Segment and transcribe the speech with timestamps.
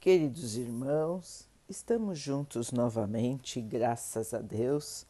[0.00, 5.04] Queridos irmãos, estamos juntos novamente, graças a Deus.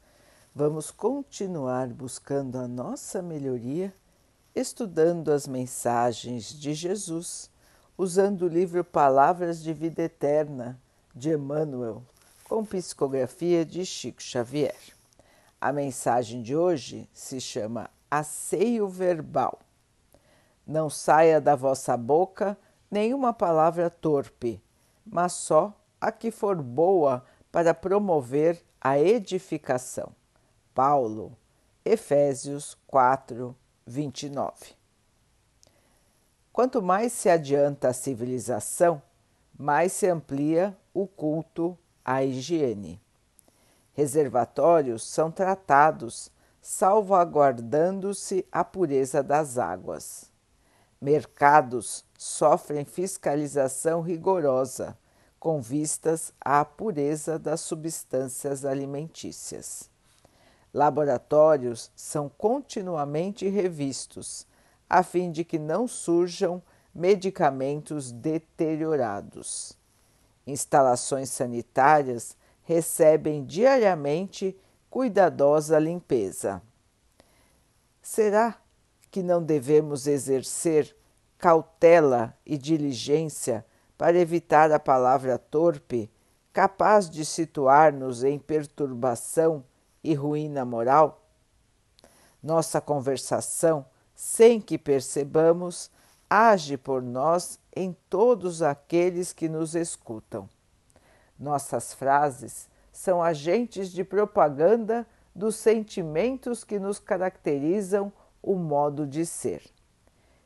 [0.53, 3.95] Vamos continuar buscando a nossa melhoria,
[4.53, 7.48] estudando as mensagens de Jesus,
[7.96, 10.76] usando o livro Palavras de Vida Eterna
[11.15, 12.03] de Emmanuel,
[12.49, 14.75] com psicografia de Chico Xavier.
[15.61, 19.61] A mensagem de hoje se chama Asseio Verbal.
[20.66, 22.59] Não saia da vossa boca
[22.91, 24.61] nenhuma palavra torpe
[25.11, 30.15] mas só a que for boa para promover a edificação.
[30.73, 31.37] Paulo,
[31.84, 33.55] Efésios 4,
[33.87, 34.53] 29.
[36.53, 39.03] Quanto mais se adianta a civilização,
[39.59, 43.01] mais se amplia o culto à higiene.
[43.92, 46.31] Reservatórios são tratados,
[46.62, 50.31] salvaguardando-se a pureza das águas.
[51.01, 54.97] Mercados sofrem fiscalização rigorosa,
[55.41, 59.89] com vistas à pureza das substâncias alimentícias.
[60.73, 64.47] Laboratórios são continuamente revistos,
[64.89, 66.62] a fim de que não surjam
[66.95, 69.77] medicamentos deteriorados.
[70.47, 74.57] Instalações sanitárias recebem diariamente
[74.91, 76.61] cuidadosa limpeza.
[78.03, 78.61] Será
[79.11, 80.95] que não devemos exercer
[81.39, 83.64] cautela e diligência
[84.01, 86.11] para evitar a palavra torpe,
[86.55, 89.62] capaz de situar-nos em perturbação
[90.03, 91.23] e ruína moral?
[92.42, 93.84] Nossa conversação,
[94.15, 95.91] sem que percebamos,
[96.31, 100.48] age por nós em todos aqueles que nos escutam.
[101.39, 108.11] Nossas frases são agentes de propaganda dos sentimentos que nos caracterizam
[108.42, 109.62] o modo de ser.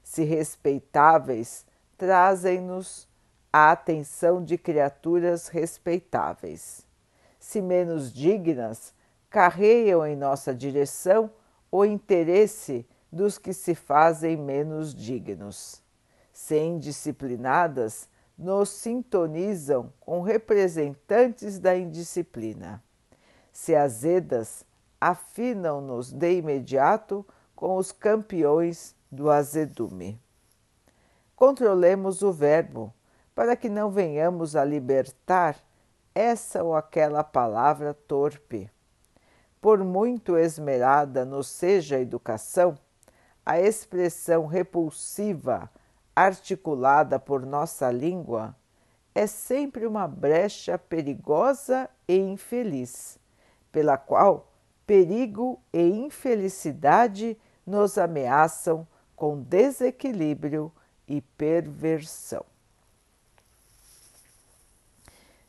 [0.03, 1.65] Se respeitáveis,
[1.97, 3.07] trazem-nos
[3.57, 6.85] a atenção de criaturas respeitáveis.
[7.39, 8.93] Se menos dignas,
[9.31, 11.31] carreiam em nossa direção
[11.71, 15.81] o interesse dos que se fazem menos dignos.
[16.33, 22.83] Se indisciplinadas, nos sintonizam com representantes da indisciplina.
[23.53, 24.65] Se azedas,
[25.01, 27.25] afinam-nos de imediato
[27.55, 30.21] com os campeões do azedume.
[31.37, 32.93] Controlemos o verbo
[33.35, 35.57] para que não venhamos a libertar
[36.15, 38.71] essa ou aquela palavra torpe.
[39.61, 42.79] Por muito esmerada nos seja a educação,
[43.45, 45.69] a expressão repulsiva
[46.15, 48.55] articulada por nossa língua
[49.15, 53.19] é sempre uma brecha perigosa e infeliz,
[53.73, 54.53] pela qual
[54.87, 60.71] perigo e infelicidade nos ameaçam com desequilíbrio
[61.07, 62.45] e perversão.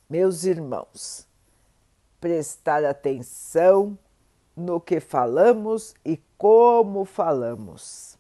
[0.08, 1.28] Meus irmãos,
[2.22, 3.98] prestar atenção
[4.56, 8.16] no que falamos e como falamos.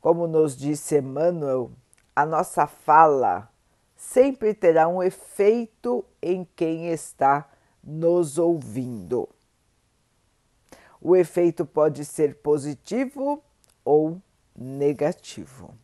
[0.00, 1.70] Como nos disse Emmanuel,
[2.16, 3.50] a nossa fala
[3.94, 7.46] sempre terá um efeito em quem está
[7.84, 9.28] nos ouvindo.
[10.98, 13.42] O efeito pode ser positivo
[13.84, 14.18] ou
[14.56, 15.74] negativo.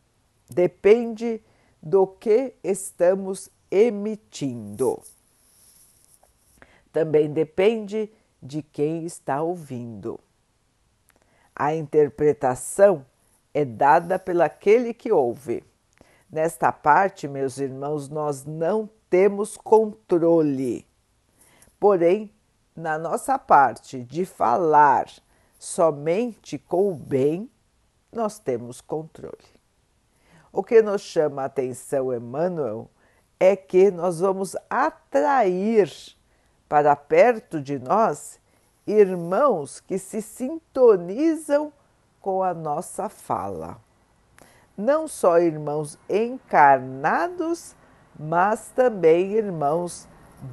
[0.49, 1.39] Depende
[1.81, 5.01] do que estamos emitindo.
[6.91, 8.11] Também depende
[8.41, 10.19] de quem está ouvindo.
[11.55, 13.05] A interpretação
[13.53, 15.63] é dada pelaquele que ouve.
[16.29, 20.85] Nesta parte, meus irmãos, nós não temos controle.
[21.79, 22.31] Porém,
[22.75, 25.07] na nossa parte de falar
[25.57, 27.49] somente com o bem,
[28.11, 29.57] nós temos controle.
[30.51, 32.89] O que nos chama a atenção, Emmanuel,
[33.39, 35.89] é que nós vamos atrair
[36.67, 38.39] para perto de nós
[38.85, 41.71] irmãos que se sintonizam
[42.21, 43.77] com a nossa fala.
[44.77, 47.73] Não só irmãos encarnados,
[48.17, 50.07] mas também irmãos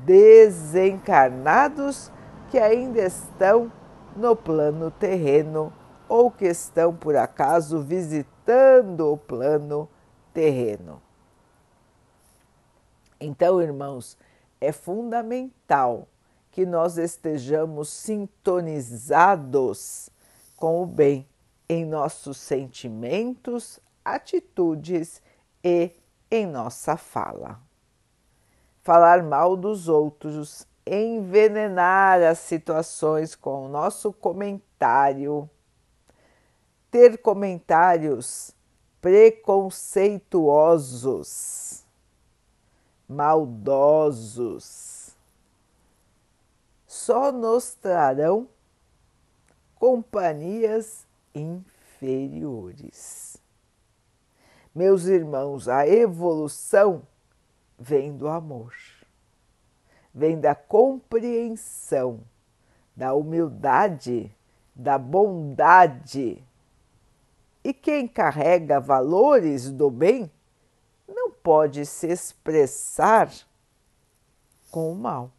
[0.04, 2.12] desencarnados
[2.50, 3.72] que ainda estão
[4.16, 5.72] no plano terreno
[6.08, 9.88] ou que estão por acaso visitando o plano
[10.32, 11.03] terreno.
[13.20, 14.16] Então, irmãos,
[14.60, 16.08] é fundamental
[16.50, 20.10] que nós estejamos sintonizados
[20.56, 21.28] com o bem
[21.68, 25.22] em nossos sentimentos, atitudes
[25.62, 25.92] e
[26.30, 27.60] em nossa fala.
[28.82, 35.50] Falar mal dos outros, envenenar as situações com o nosso comentário,
[36.90, 38.54] ter comentários
[39.00, 41.83] preconceituosos
[43.08, 45.16] maldosos.
[46.86, 48.48] Só nos trarão
[49.74, 53.36] companhias inferiores.
[54.74, 57.02] Meus irmãos, a evolução
[57.78, 58.74] vem do amor,
[60.12, 62.20] vem da compreensão,
[62.96, 64.34] da humildade,
[64.74, 66.42] da bondade.
[67.62, 70.30] E quem carrega valores do bem
[71.44, 73.30] pode se expressar
[74.70, 75.30] com o mal.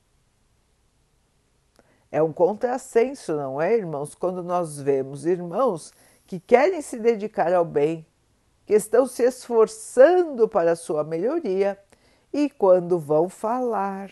[2.12, 4.14] É um contrassenso, não é, irmãos?
[4.14, 5.92] Quando nós vemos irmãos
[6.28, 8.06] que querem se dedicar ao bem,
[8.68, 11.78] que estão se esforçando para a sua melhoria
[12.32, 14.12] e quando vão falar,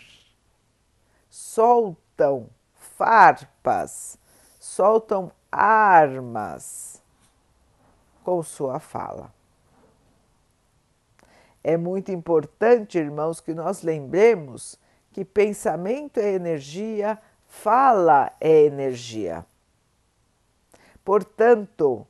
[1.30, 4.18] soltam farpas,
[4.60, 7.02] soltam armas
[8.24, 9.32] com sua fala.
[11.64, 14.78] É muito importante, irmãos, que nós lembremos
[15.14, 17.18] que pensamento é energia,
[17.48, 19.46] fala é energia.
[21.06, 22.06] Portanto,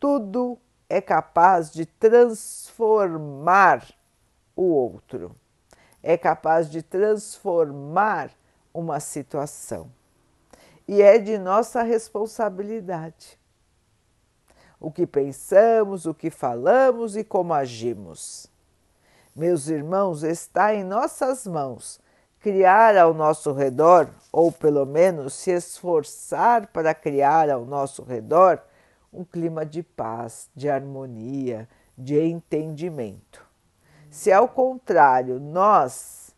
[0.00, 0.56] tudo
[0.88, 3.86] é capaz de transformar
[4.56, 5.36] o outro,
[6.02, 8.30] é capaz de transformar
[8.72, 9.90] uma situação.
[10.86, 13.38] E é de nossa responsabilidade.
[14.80, 18.48] O que pensamos, o que falamos e como agimos.
[19.34, 22.00] Meus irmãos, está em nossas mãos
[22.40, 28.62] criar ao nosso redor, ou pelo menos se esforçar para criar ao nosso redor,
[29.12, 33.44] um clima de paz, de harmonia, de entendimento.
[34.10, 36.34] Se ao contrário nós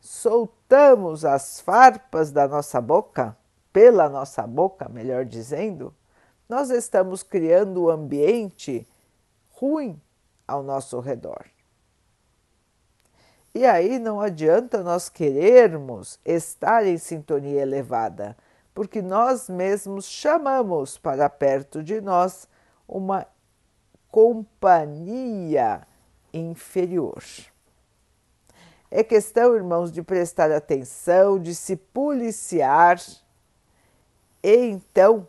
[0.00, 3.36] soltamos as farpas da nossa boca,
[3.72, 5.94] pela nossa boca, melhor dizendo,
[6.48, 8.88] nós estamos criando um ambiente
[9.50, 10.00] ruim
[10.46, 11.44] ao nosso redor.
[13.54, 18.36] E aí não adianta nós querermos estar em sintonia elevada,
[18.74, 22.46] porque nós mesmos chamamos para perto de nós
[22.86, 23.26] uma
[24.10, 25.86] companhia
[26.32, 27.22] inferior.
[28.90, 32.98] É questão, irmãos, de prestar atenção, de se policiar
[34.42, 35.28] e então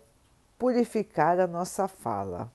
[0.58, 2.52] purificar a nossa fala.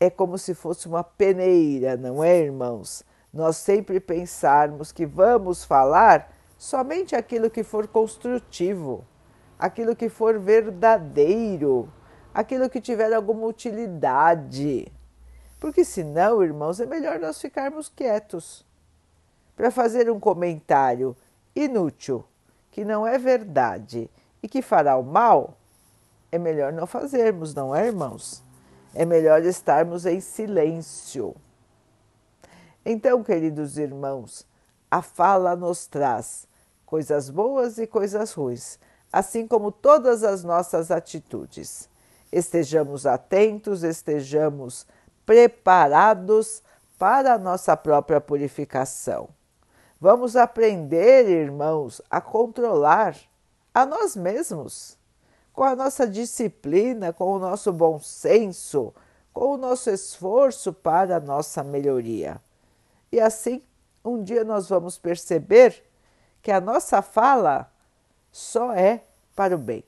[0.00, 3.04] É como se fosse uma peneira, não é, irmãos?
[3.32, 9.04] Nós sempre pensarmos que vamos falar somente aquilo que for construtivo,
[9.58, 11.90] aquilo que for verdadeiro,
[12.34, 14.92] aquilo que tiver alguma utilidade.
[15.58, 18.66] Porque senão, irmãos, é melhor nós ficarmos quietos.
[19.56, 21.16] Para fazer um comentário
[21.54, 22.24] inútil,
[22.70, 24.10] que não é verdade
[24.42, 25.56] e que fará o mal,
[26.30, 28.42] é melhor não fazermos, não é, irmãos?
[28.94, 31.34] É melhor estarmos em silêncio.
[32.84, 34.44] Então, queridos irmãos,
[34.90, 36.48] a fala nos traz
[36.84, 38.78] coisas boas e coisas ruins,
[39.12, 41.88] assim como todas as nossas atitudes.
[42.32, 44.84] Estejamos atentos, estejamos
[45.24, 46.62] preparados
[46.98, 49.28] para a nossa própria purificação.
[50.00, 53.16] Vamos aprender, irmãos, a controlar
[53.72, 54.98] a nós mesmos,
[55.52, 58.92] com a nossa disciplina, com o nosso bom senso,
[59.32, 62.40] com o nosso esforço para a nossa melhoria.
[63.12, 63.62] E assim,
[64.02, 65.84] um dia nós vamos perceber
[66.40, 67.70] que a nossa fala
[68.32, 69.04] só é
[69.36, 69.84] para o bem.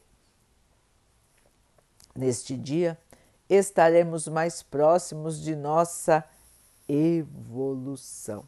[2.14, 2.96] Neste dia,
[3.48, 6.22] estaremos mais próximos de nossa
[6.87, 8.46] evolução,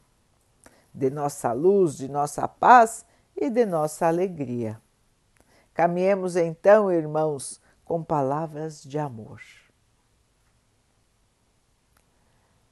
[0.94, 4.80] de nossa luz, de nossa paz e de nossa alegria.
[5.74, 9.40] Caminhemos então, irmãos, com palavras de amor.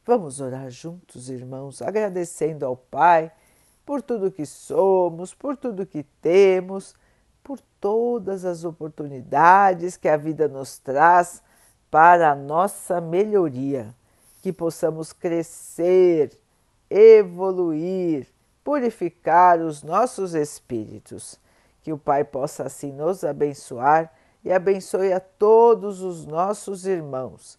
[0.07, 3.33] Vamos orar juntos, irmãos, agradecendo ao Pai
[3.87, 6.95] por tudo que somos, por tudo que temos,
[7.43, 11.43] por todas as oportunidades que a vida nos traz
[11.91, 13.95] para a nossa melhoria,
[14.43, 16.39] que possamos crescer,
[16.91, 18.27] evoluir,
[18.63, 21.41] purificar os nossos espíritos.
[21.83, 24.13] Que o Pai possa assim nos abençoar
[24.45, 27.59] e abençoe a todos os nossos irmãos